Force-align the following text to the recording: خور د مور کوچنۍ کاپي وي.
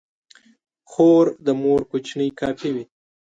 خور 0.91 1.25
د 1.45 1.47
مور 1.61 1.81
کوچنۍ 1.91 2.29
کاپي 2.39 2.69
وي. 2.75 2.85